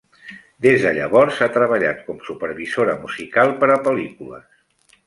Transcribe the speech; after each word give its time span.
Des 0.65 0.85
de 0.85 0.93
llavors, 0.95 1.37
ha 1.39 1.49
treballat 1.59 2.01
com 2.09 2.25
supervisora 2.31 2.97
musical 3.05 3.57
per 3.63 3.73
a 3.77 3.79
pel·lícules. 3.91 4.53